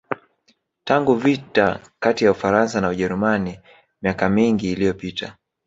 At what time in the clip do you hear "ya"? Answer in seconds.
2.25-2.31